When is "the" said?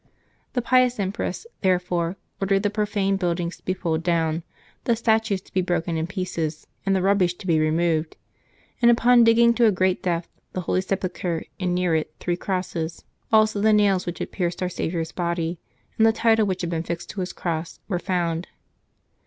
0.53-0.63, 2.63-2.71, 4.85-4.95, 6.95-7.03, 10.53-10.61, 13.61-13.73, 16.07-16.11